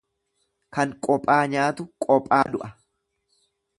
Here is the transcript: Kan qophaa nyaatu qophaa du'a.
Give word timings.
Kan 0.75 0.93
qophaa 1.07 1.43
nyaatu 1.51 1.83
qophaa 2.07 2.43
du'a. 2.55 2.69